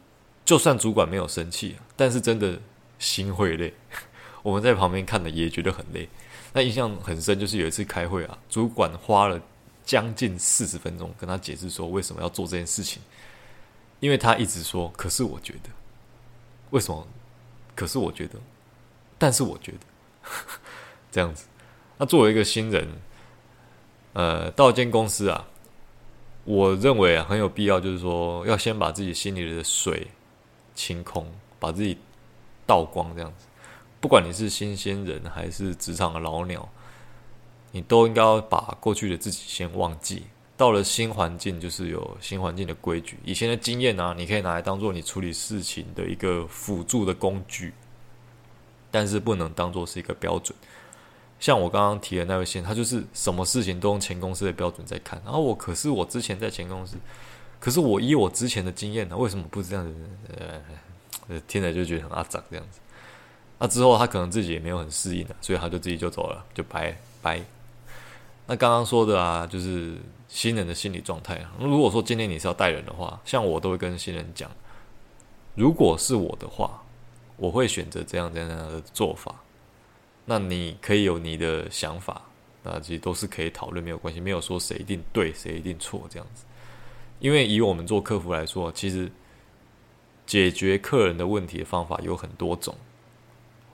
[0.45, 2.61] 就算主管没有生气，但是真的
[3.01, 3.75] 心会累。
[4.45, 6.09] 我们在旁边看的也觉得很累。
[6.53, 9.41] 那印象很深，就是有一次开会啊，主管花了
[9.85, 13.03] 将近四十分钟跟他解释说为什么要做这件事情。
[14.01, 15.71] 因为他一直说，可是我觉得，
[16.71, 17.05] 为什么？
[17.75, 18.39] 可是我觉得，
[19.19, 19.79] 但是我觉得
[21.11, 21.47] 这样子。
[21.97, 22.87] 那作为一个新人，
[24.13, 25.49] 呃，到一间公司啊，
[26.45, 30.07] 我认为啊，很有必要，就是说，要先把自己心里的水
[30.77, 31.27] 清空，
[31.59, 31.99] 把自己
[32.69, 33.47] 倒光，这样子。
[34.01, 36.69] 不管你是新鲜人还是职场的老鸟，
[37.73, 40.25] 你都应该把过去的自己先忘记。
[40.57, 43.17] 到了新环境，就是有新环境的规矩。
[43.25, 47.73] 以前的经验呢、你可以拿来当做你处理事情的一个辅助的工具，
[48.91, 50.57] 但是不能当做是一个标准。
[51.39, 55.23] 像我刚刚提的那位先生，他就是什么事情都用前公司的标准在看。
[55.25, 56.97] 然后我可是我之前在前公司，
[57.61, 59.95] 可是我以我之前的经验呢，为什么不这样子？
[61.29, 62.81] 呃，听着就觉得很阿杂这样子。
[63.59, 67.41] 那之后他可能自己也没有很适应的，所以他就自己就走了，就拜拜。
[68.47, 69.97] 那刚刚说的啊，就是。
[70.31, 71.43] 新人的心理状态。
[71.59, 74.51] 如果说今天你是要带人的话，像我都会跟新人讲，
[75.55, 76.83] 如果是我的话，
[77.39, 79.35] 我会选择这样这样的做法。
[80.27, 82.21] 那你可以有你的想法，
[82.63, 86.45] 那其实都是可以讨论，没有关系，没有说谁一定对，谁一定错这样子。
[87.21, 89.11] 因为以我们做客服来说，其实
[90.27, 92.77] 解决客人的问题的方法有很多种，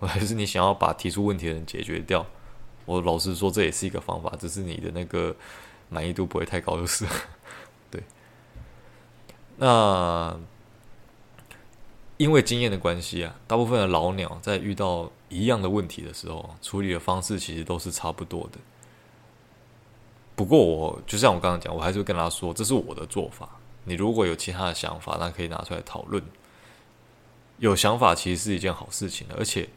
[0.01, 2.25] 还是你想要把提出问题的人解决掉，
[2.85, 5.35] 我老实说，这也是一个方法，只是你的那个。
[5.91, 7.07] 满意度不会太高，就是
[7.91, 8.03] 对。
[9.59, 10.35] 那
[12.17, 18.59] 因为经验的关系啊，大部分的老鸟在遇到一样的问题的时候，处理的方式其实都是差不多的。
[20.35, 23.49] 不过我就像我刚刚讲，我还是会跟他说，这是我的做法。
[23.85, 26.21] 你如果有其他的想法，那可以拿出来讨论。
[27.59, 29.69] 有想法其实是一件好事情，而且，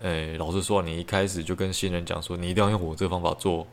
[0.00, 3.66] 诶，老实说，你一开始就跟新人讲说，你一定要用我这个方法做，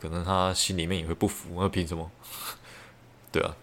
[0.00, 1.50] 可能他心里面也会不服。
[1.56, 2.10] 那凭什么？
[3.30, 3.54] 对啊，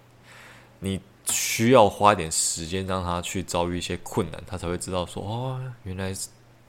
[0.79, 6.13] 你需要花一点时间让他去遭遇一些困难，他才会知道说，哦，原来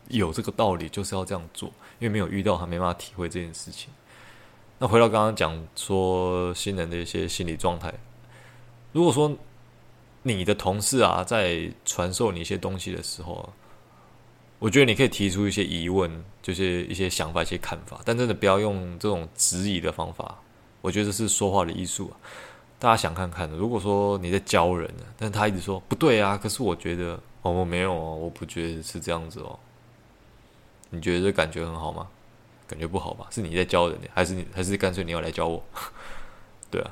[0.08, 1.68] 有这个道理，就是要这样做。
[1.98, 3.90] 因为没有遇到，他没办法体会这件事情。
[4.78, 7.92] 那回到刚刚讲说新人的一些心理状态。
[8.92, 9.36] 如果说
[10.22, 13.52] 你的同事啊，在传授你一些东西的时候啊，
[14.58, 20.40] 我觉得你可以提出一些疑问，就是一些想法、一些看法，但真的不要用这种质疑的方法。
[20.80, 22.16] 我觉得是说话的艺术啊。
[22.78, 29.58] 大家想看看的，如果说你在教人，但他一直说不对啊，可是我觉得哦，我没有哦，我不觉得是这样子哦。
[30.90, 32.08] 你觉得这感觉很好吗？
[32.66, 33.26] 感觉不好吧？
[33.30, 35.62] 是你在教人，还是你，还是干脆你要来教我？
[36.70, 36.90] 对啊。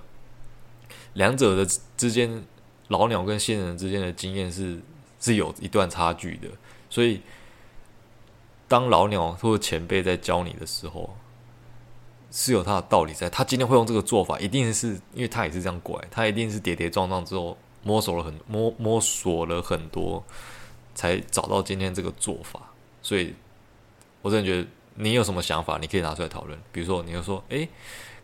[1.15, 1.65] 两者的
[1.97, 2.45] 之间，
[2.89, 4.81] 老鸟跟新人之间的经验是
[5.21, 6.49] 是有一段差距的，
[6.91, 7.21] 所以
[8.69, 11.17] 当老鸟或者前辈在教你的时候，
[12.31, 13.31] 是有他的道理在。
[13.31, 20.23] 他今天会用这个做法，一定是因为他也是这样过来，他一定是跌跌撞撞之后摸索了很摸摸索了很多，
[20.95, 22.61] 才找到今天这个做法。
[23.03, 23.35] 所以，
[24.23, 26.59] 我真的觉得你有什么想法，你可以拿出来讨论。
[26.73, 27.69] 比如说，你就说，诶。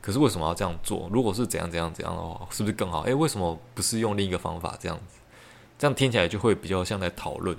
[0.01, 1.09] 可是为什么要这样做？
[1.13, 3.03] 如果是怎样怎样怎样的话，是不是更好？
[3.03, 5.21] 诶，为什么不是用另一个方法这样子？
[5.79, 7.57] 这样听起来就会比较像在讨论。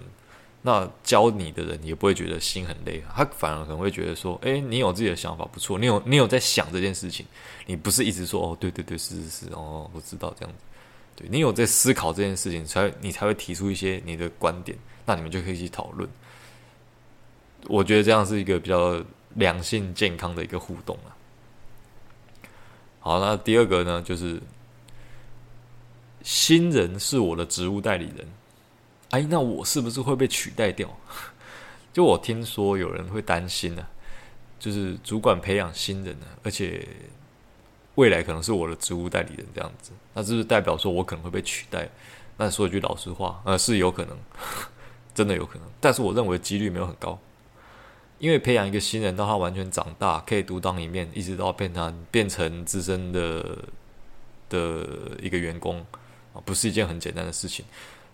[0.65, 7.25] 那教你的人也不会觉得心很累，他反而可能会觉得说：诶，你有自己的想法不错，你有你有在想这件事情，
[7.65, 10.61] 你不是一直说哦，对对对，是是是，哦，我知道这样子。
[11.17, 16.09] 对，你有在思考这件事情，才你才会提出一些你的观点，那你们就可以一起讨论。
[17.67, 19.03] 我觉得这样是一个比较
[19.35, 21.11] 良性健康的一个互动啊。
[23.01, 24.41] 好，那第二个呢，就是
[26.23, 28.25] 新人是我的职务代理人，
[29.13, 30.89] 哎，那我是不是会被取代掉？
[31.93, 33.85] 就我听说有人会担心呢、
[34.59, 36.87] 就是主管培养新人呢、而且
[37.93, 41.87] 未来可能是我的职务代理人这样子，那是不是代表说我可能会被取代？
[42.37, 44.17] 那说一句老实话，呃，是有可能，
[45.13, 47.19] 真的有可能，但是我认为几率没有很高。
[48.17, 53.59] 因为培养一个新人到他完全长大，可以独当一面，一直到变他变成资深的
[54.49, 54.87] 的
[55.21, 55.85] 一个员工
[56.33, 57.63] 啊，不是一件很简单的事情。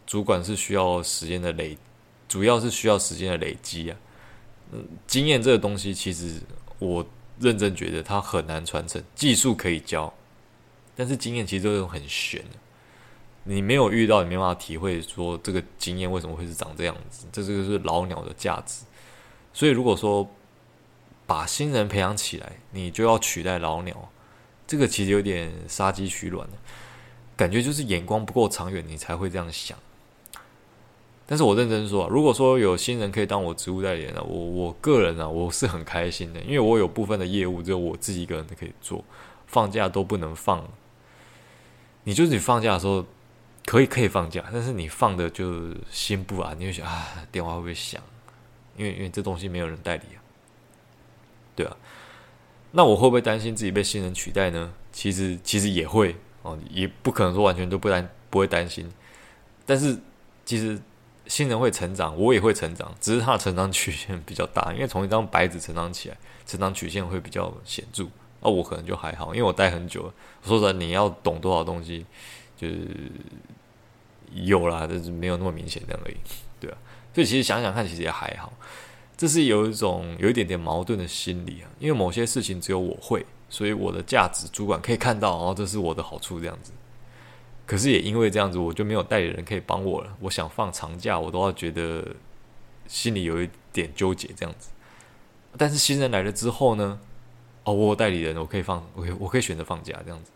[0.09, 1.77] 主管是需要时间的累，
[2.27, 3.97] 主要是需要时间的累积啊。
[4.71, 6.41] 嗯，经验这个东西，其实
[6.79, 7.05] 我
[7.39, 8.99] 认真觉得它很难传承。
[9.13, 10.11] 技术可以教，
[10.95, 12.57] 但是经验其实都是很玄的。
[13.43, 17.27] 你没有遇到，你没办法体会说这个经验为什么会是长这样子。
[17.31, 18.85] 这就是老鸟的价值。
[19.53, 20.27] 所以，如果说
[21.27, 24.11] 把新人培养起来，你就要取代老鸟，
[24.65, 26.57] 这个其实有点杀鸡取卵的
[27.37, 29.77] 感觉，就是眼光不够长远，你才会这样想。
[31.31, 39.05] 但是我认真说，如果说有新人可以当我职务代理人，我我个人啊，我是很开心的，因为我有部分的业务只有我自己一个人可以做，
[39.45, 40.67] 放假都不能放。
[42.05, 43.05] 你就是你放假的时候
[43.67, 48.01] 可以可以放假，但是你放的就心不安，你会想啊，电话会不会响？
[48.75, 50.17] 因为因为这东西没有人代理啊，
[51.55, 51.77] 对啊，
[52.71, 54.73] 那我会不会担心自己被新人取代呢？
[54.91, 58.91] 其实其实也会哦，也不可能说完全都不担不会担心，
[59.65, 59.95] 但是
[60.43, 60.81] 其实
[61.29, 68.07] 新人会成长，我也会成长，只是他的成长曲线比较大，因为从一张白纸成长起来，成长曲线会比较显著，
[68.41, 70.13] 那我可能就还好，因为我待很久了。
[70.43, 72.03] 说实在，你要懂多少东西，
[72.57, 72.87] 就是
[74.33, 76.17] 有啦，但是没有那么明显这样而已，
[76.59, 76.77] 对啊。
[77.13, 78.51] 所以其实想想看，其实也还好。
[79.15, 86.71] 这是有一种有一点点矛盾的心理啊，因为某些事情只有我会，所以我的价值主管可以看到，然后这是我的好处这样子。
[87.69, 90.17] 可是也因为这样子，我就没有代理人可以帮我了。
[90.21, 92.03] 我想放长假，我都要觉得
[92.87, 94.71] 心里有一点纠结这样子。
[95.55, 96.99] 但是新人来了之后呢，
[97.65, 100.31] 哦，我有代理人，我可以放，我可以我可以选择放假这样子。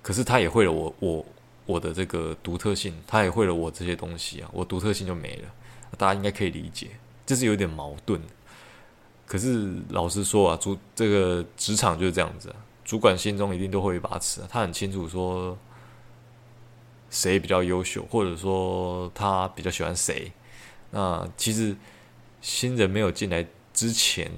[0.00, 1.26] 可是他也会了我我
[1.66, 5.48] 我的这个独特性，他也会了我这些东西啊，我独特性就没了。
[5.96, 6.90] 大家应该可以理解，
[7.26, 8.22] 这是有点矛盾。
[9.26, 15.58] 可是老实说啊，主这个职场就是这样子啊，主管心中一定都会有一把尺，他很清楚说
[17.10, 20.30] 谁比较优秀，或者说他比较喜欢谁。
[20.90, 21.76] 那其实
[22.40, 24.30] 新人没有进来之前，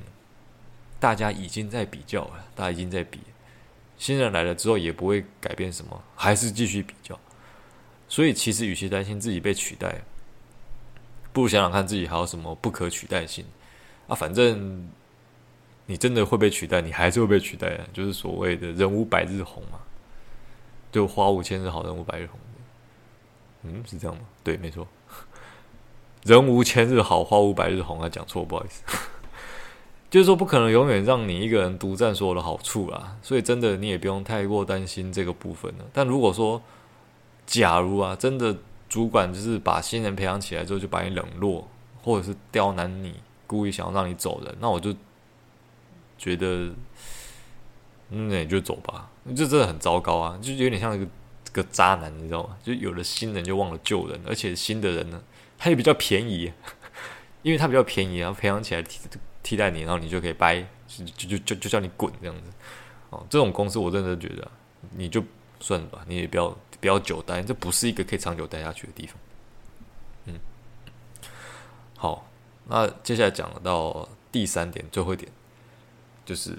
[0.99, 3.21] 大家已经在比较了，大家已经在比。
[3.99, 7.19] 新人来了之后也不会改变什么，还是继续比较。
[8.09, 10.03] 所以其实与其担心自己被取代，
[11.33, 13.45] 不如想想看自己还有什么不可取代性
[14.09, 14.15] 啊！
[14.15, 14.89] 反正
[15.87, 19.79] 你真的会被取代，你还是会被取代的，就是所谓的“人无百日红”嘛，
[20.91, 22.41] 就花无千日好，人无百日红。
[23.63, 24.23] 嗯，是这样吗？
[24.43, 24.87] 对，没错。
[26.25, 28.01] 人无千日好，花无百日红。
[28.01, 28.83] 啊，讲错，不好意思。
[30.11, 33.17] 就是说，不可能永远让你一个人独占所有的好处啦。
[33.23, 35.85] 所以，真的你也不用太过担心这个部分了。
[35.93, 36.61] 但如果说，
[37.47, 38.57] 假如啊，真的
[38.89, 41.69] 主管就是把新人培养起来之后，就把你冷落，
[42.03, 43.15] 或者是刁难你，
[43.47, 44.93] 故意想要让你走人，那我就
[46.19, 46.71] 觉得，
[48.09, 49.09] 那你就走吧。
[49.37, 51.07] 这真的很糟糕啊，就有点像一个
[51.53, 52.57] 个渣男，你知道吗？
[52.63, 55.23] 就有了新人就忘了旧人，而且新的人呢，
[55.59, 56.53] 他也比较便宜，
[57.43, 59.01] 因为他比较便宜，然后培养起来替
[59.43, 62.43] 替代你，然后你就可以掰，就就就就叫你滚这样子。
[63.11, 64.51] 哦，这种公司我真的觉得，
[64.97, 65.23] 你就
[65.59, 66.57] 算了吧，你也不要。
[66.81, 69.15] 不要久待，这不是一个可以长久待下去的地方。
[70.25, 70.41] 嗯，
[71.95, 72.27] 好，
[72.69, 75.31] 那接下来讲到第三点，最后一点，
[76.25, 76.57] 就是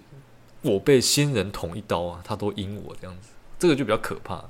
[0.62, 4.48] 我被新人捅一刀啊，他都阴我这样子，这个就比较可怕。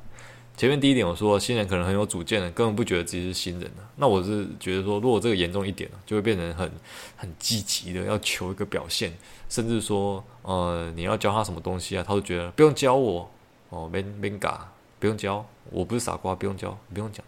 [0.62, 3.78] 前面第一点我说新人可能很有主见的，根本不觉得自己是新人的。
[3.96, 6.72] 那我是觉得说，如果这个严重一点，就会变成很
[7.18, 9.12] 很积极的要求一个表现，
[9.50, 13.28] 甚至说，呃，你要教他什么东西啊，他都觉得不用教我
[13.70, 14.72] 哦，没没嘎。
[15.00, 17.26] 不用教，我不是傻瓜，不用教，不用讲，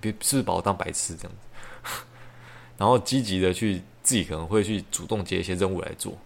[0.00, 1.88] 别是不是把我当白痴这样子？
[2.78, 6.16] 然后积极的去自己可能会去主动接一些任务来做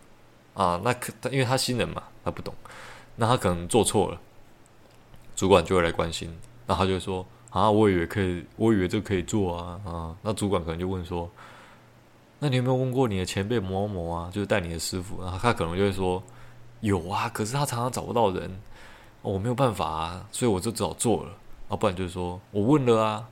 [0.53, 2.53] 啊，那可他因为他新人嘛，他不懂，
[3.14, 4.20] 那他可能做错了，
[5.37, 11.31] 主管就会来关心，那他就会说啊，我以为可以，我以为这可以做啊啊，那主管可能就问说，
[12.40, 16.20] 那你有没有问过你的前辈某某某啊，就是带你的师傅，然后他可能就会说
[16.81, 18.51] 有啊，可是他常常找不到人。
[19.22, 21.33] 我没有办法啊，所以我就只好做了
[21.68, 23.29] 啊，不然就是说我问了啊，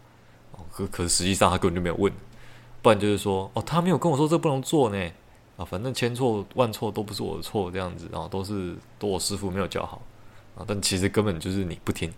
[0.72, 2.12] 可可实际上他根本就没有问，
[2.82, 5.10] 不然就是说哦，他没有跟我说这不能做呢
[5.56, 10.02] 啊，反正千错万错都不是我的错这样子，然后都是都我师傅没有教好
[10.56, 12.12] 啊，但其实根本就是你不听，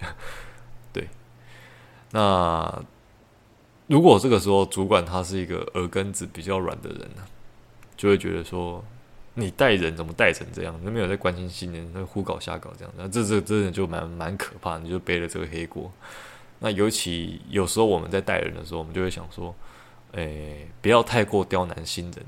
[0.92, 1.08] 对，
[2.10, 2.82] 那
[3.86, 7.24] 如果这个时候主管他是一个耳根子比较软的人呢，
[7.96, 8.84] 就会觉得说。
[9.38, 10.74] 你带人怎么带成这样？
[10.82, 15.92] 都没有在关心新人，那胡搞瞎搞这样，那这这真的就蛮蛮可怕，你就背了这个黑锅。
[16.60, 19.54] 那尤其有时候我们在带人的时候，我们就会想说，
[20.12, 22.24] 诶、不要太过刁难新人，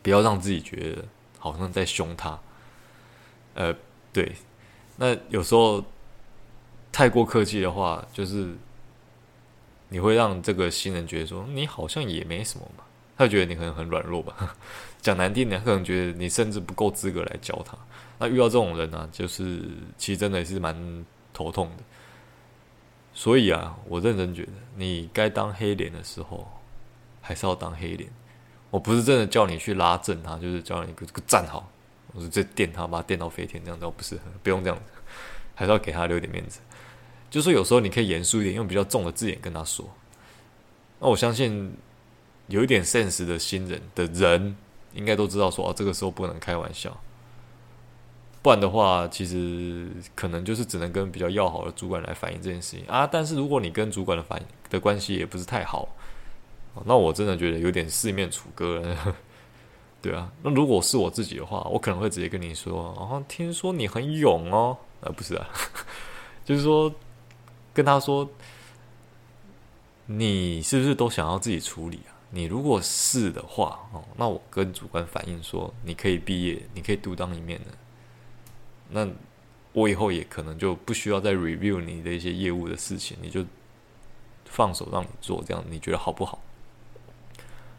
[0.00, 1.04] 不要让自己觉得
[1.36, 2.38] 好像在凶他。
[3.54, 3.74] 呃，
[4.12, 4.36] 对，
[4.98, 5.82] 那有时候
[6.92, 8.54] 太过客气的话，就是
[9.88, 12.84] 你会让这个新人觉得说，你好像也没什么嘛。
[13.16, 14.56] 他觉得你可能很软弱吧，
[15.02, 17.76] 讲难听点，他可能觉得你甚至不够资格来教他。
[18.18, 19.60] 那遇到这种人呢、就是
[19.96, 21.82] 其实真的也是蛮头痛的。
[23.12, 26.46] 所以啊，我认真觉得，你该当黑脸的时候，
[27.20, 28.08] 还是要当黑脸。
[28.70, 31.68] 我不是真的叫你去拉正他，就是叫你个个站好，
[32.18, 34.82] 我是在电他，把电到飞天这样子，不是不用这样子，
[35.54, 36.58] 还是要给他留点面子。
[37.30, 39.88] 就说有时候你可以严肃一点，用比较重的字眼跟他说。
[41.00, 41.72] 那我相信。
[42.50, 44.56] 有一点 sense 的新人的人，
[44.94, 46.98] 应该都知道说哦，这个时候不能开玩笑，
[48.40, 53.06] 不然的话，其实可能就是只能跟比较要好的主管来反映这件事情啊。
[53.06, 55.94] 但是如果你跟主管的反应的关系也不是太好，
[56.86, 59.16] 那我真的觉得有点四面楚歌了。
[60.00, 65.48] 对啊，那如果是我自己的话，我可能会直接跟你说，哦，听说你很勇哦，啊，不是啊，
[66.44, 66.92] 就是说
[67.74, 68.28] 跟他说，
[70.06, 72.14] 你是不是都想要自己处理啊？
[72.30, 77.66] 你如果是的话，哦，那我跟主管反映说，你可以毕业，你可以独当一面的。
[78.90, 79.08] 那
[79.72, 83.44] 我以后也可能就不需要再 review 你的一些业务的事情，你就
[84.44, 86.40] 放手让你做，这样你觉得好不好？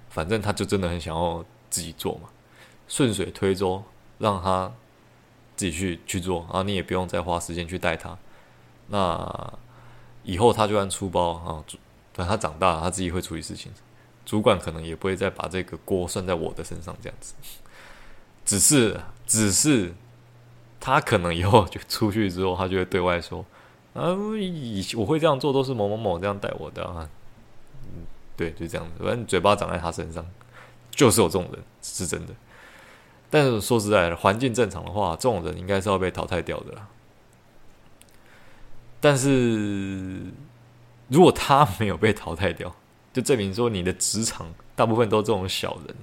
[0.10, 2.30] 反正他就真的很想要自己做嘛，
[2.88, 3.84] 顺水推舟，
[4.18, 4.72] 让他
[5.56, 8.18] 自己去去做，然后你也不用再花时间去带他。
[8.88, 9.54] 那
[10.24, 11.64] 以后他就算出包啊，
[12.14, 13.72] 等他长大了，他自己会处理事情。
[14.26, 17.34] 主管可能也不会再把这个锅算在我的身上，这样子。
[18.46, 19.94] 只是，只是
[20.80, 23.44] 他可能以后就出去之后，他就会对外说
[23.94, 27.10] ：“啊，以我会这样做，都是某某某这样带我的啊。”，
[28.38, 29.04] 对，就这样子。
[29.04, 30.24] 反正嘴巴长在他身上，
[30.92, 32.34] 就是有这种人，是真的。
[33.30, 36.88] 但是说实在的，环境正常的话，这种人应该是要被淘汰掉的啦。
[39.00, 40.24] 但是
[41.08, 42.76] 如果他没有被淘汰掉，
[43.14, 45.96] 就证明说你的职场大部分都是这种小人，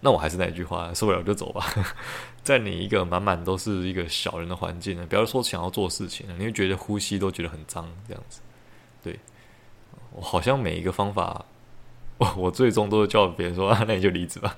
[0.00, 1.64] 那我还是那句话，受不了就走吧。
[2.42, 8.40] 在你一个满满都是一个小人的环境呢，比方说想要做事情，你会觉得呼吸都觉得很脏，这样子。
[9.02, 9.18] 对，
[10.12, 11.44] 我好像每一个方法，
[12.18, 14.56] 我我最终都是叫别人说啊，那你就离职吧。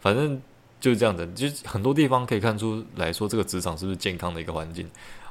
[0.00, 0.40] 反正
[0.80, 4.90] 就是这样的，就是很多地方可以看出来说，这个职场是不是健康的一个环境。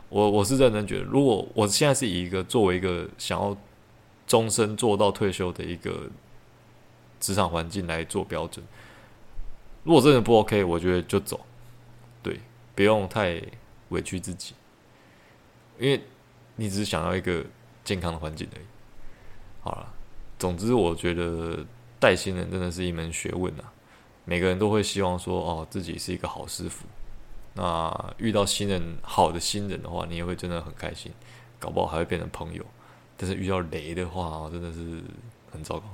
[0.10, 3.56] 我我是认真觉得，如果我现在是以一个作为一个想要
[4.28, 6.10] 终身做到退休的一个
[7.20, 8.66] 职场环境来做标准，
[9.84, 11.40] 如果真的不 OK，我觉得就走，
[12.22, 12.40] 对，
[12.76, 13.42] 不用太
[13.90, 14.54] 委屈自己，
[15.80, 16.02] 因为
[16.56, 17.44] 你只是想要一个
[17.84, 18.66] 健康的环境而已。
[19.62, 19.94] 好了，
[20.38, 21.66] 总之我觉得
[22.00, 23.72] 带新人真的是一门学问啊，
[24.26, 26.86] 每个人都会希望说，哦，自己是一个好师傅。
[27.54, 31.12] 那遇到新人，好的新人的话，你也会真的很开心，
[31.58, 32.64] 搞不好还会变成朋友。
[33.16, 35.02] 但是遇到雷的话，真的是
[35.52, 35.86] 很糟糕。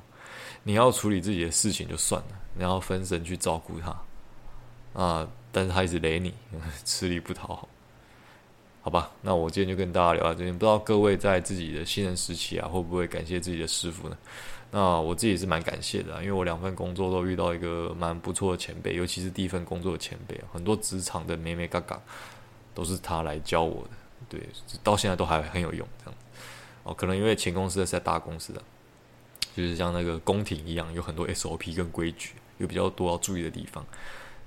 [0.64, 6.34] 你要处理自己的事情就算了，你要分神去照顾他啊，但是他一直雷你，
[6.84, 7.70] 吃力不讨好。
[8.84, 10.52] 好吧，那我今天就跟大家聊到这边。
[10.52, 14.18] 不知道各位在自己的新人时期啊，会不会感谢自己的师傅呢？
[14.72, 22.02] 那我自己是蛮感谢的啊，因为我两份工作都遇到一个蛮不错的前辈，尤其是第一份工作的前辈，很多职场的眉眉嘎嘎
[22.74, 23.90] 都是他来教我的，
[24.28, 24.42] 对，
[24.82, 25.88] 到现在都还很有用。
[26.04, 26.20] 这样
[26.84, 28.60] 哦，可能因为前公司是在大公司的，
[29.56, 33.86] 就是像那个宫廷一样，有很多 SOP 跟规矩，有比较多要注意的地方。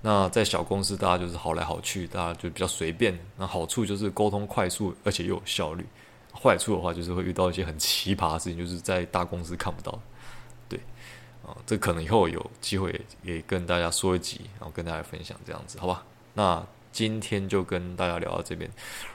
[0.07, 3.19] 那在小公司，大家就是好来好去，大家就比较随便。
[3.39, 5.83] 那好处就是沟通快速，而且又有效率。
[6.31, 9.99] 坏处的话，就是会遇到一些很奇葩的事情，就是在大公司看不到。
[10.69, 10.79] 对
[11.43, 16.05] 啊，这可能以后有机会也跟大家说一集，然后跟大家分享这样子，好吧？
[16.35, 18.71] 那今天就跟大家聊到这边。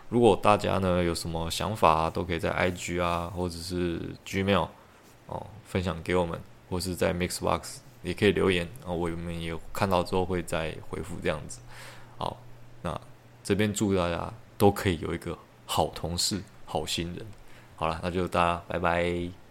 [0.09, 4.67] 如果大家呢有什么想法啊，都可以在 IG 啊，或者是 Gmail
[5.27, 11.59] 哦分享给我们，或是在 Mixbox 也可以留言，啊我们也看到之后会再回复这样子。
[12.17, 12.37] 好，
[12.81, 12.99] 那
[13.43, 17.25] 这边祝大家都可以有一个好同事、好心人。
[17.75, 19.48] 好了，那就大家拜拜。